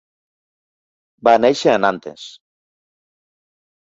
Va 1.27 1.33
néixer 1.43 1.69
a 1.73 1.77
Nantes. 1.85 2.25